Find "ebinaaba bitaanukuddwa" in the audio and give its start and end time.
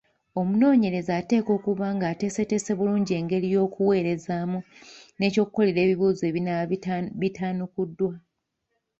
6.29-8.13